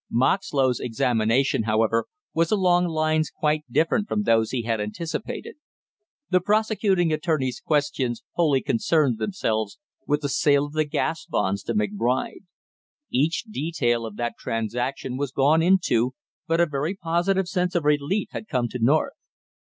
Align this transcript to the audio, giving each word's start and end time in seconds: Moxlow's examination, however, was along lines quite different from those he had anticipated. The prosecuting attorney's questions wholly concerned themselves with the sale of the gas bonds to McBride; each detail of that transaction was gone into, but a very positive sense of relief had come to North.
Moxlow's 0.09 0.79
examination, 0.79 1.61
however, 1.61 2.07
was 2.33 2.49
along 2.51 2.87
lines 2.87 3.29
quite 3.29 3.65
different 3.71 4.07
from 4.07 4.23
those 4.23 4.49
he 4.49 4.63
had 4.63 4.81
anticipated. 4.81 5.57
The 6.31 6.41
prosecuting 6.41 7.13
attorney's 7.13 7.59
questions 7.59 8.23
wholly 8.33 8.61
concerned 8.63 9.19
themselves 9.19 9.77
with 10.07 10.21
the 10.21 10.27
sale 10.29 10.65
of 10.65 10.73
the 10.73 10.85
gas 10.85 11.27
bonds 11.27 11.61
to 11.65 11.75
McBride; 11.75 12.45
each 13.11 13.43
detail 13.43 14.07
of 14.07 14.15
that 14.15 14.39
transaction 14.39 15.17
was 15.17 15.31
gone 15.31 15.61
into, 15.61 16.15
but 16.47 16.59
a 16.59 16.65
very 16.65 16.95
positive 16.95 17.47
sense 17.47 17.75
of 17.75 17.85
relief 17.85 18.29
had 18.31 18.47
come 18.47 18.67
to 18.69 18.79
North. 18.81 19.13